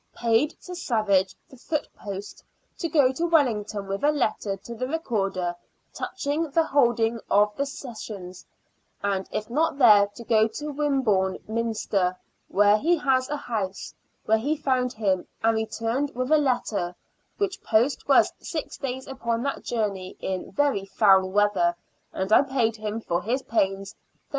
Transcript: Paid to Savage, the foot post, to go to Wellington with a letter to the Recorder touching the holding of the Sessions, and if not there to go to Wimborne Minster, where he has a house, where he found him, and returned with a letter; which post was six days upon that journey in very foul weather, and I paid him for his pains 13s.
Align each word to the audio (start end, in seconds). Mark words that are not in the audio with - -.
Paid 0.15 0.59
to 0.63 0.73
Savage, 0.73 1.35
the 1.47 1.57
foot 1.57 1.87
post, 1.95 2.43
to 2.79 2.89
go 2.89 3.11
to 3.11 3.27
Wellington 3.27 3.85
with 3.87 4.03
a 4.03 4.11
letter 4.11 4.57
to 4.57 4.73
the 4.73 4.87
Recorder 4.87 5.55
touching 5.93 6.49
the 6.49 6.63
holding 6.63 7.19
of 7.29 7.55
the 7.55 7.67
Sessions, 7.67 8.43
and 9.03 9.29
if 9.31 9.47
not 9.47 9.77
there 9.77 10.07
to 10.07 10.23
go 10.23 10.47
to 10.47 10.71
Wimborne 10.71 11.37
Minster, 11.47 12.17
where 12.47 12.77
he 12.79 12.97
has 12.97 13.29
a 13.29 13.37
house, 13.37 13.93
where 14.25 14.39
he 14.39 14.57
found 14.57 14.91
him, 14.93 15.27
and 15.43 15.55
returned 15.55 16.15
with 16.15 16.31
a 16.31 16.37
letter; 16.39 16.95
which 17.37 17.61
post 17.61 18.07
was 18.07 18.33
six 18.39 18.77
days 18.77 19.05
upon 19.05 19.43
that 19.43 19.61
journey 19.63 20.17
in 20.19 20.49
very 20.51 20.83
foul 20.85 21.29
weather, 21.29 21.75
and 22.11 22.33
I 22.33 22.41
paid 22.41 22.75
him 22.77 23.01
for 23.01 23.21
his 23.21 23.43
pains 23.43 23.93
13s. 23.93 23.95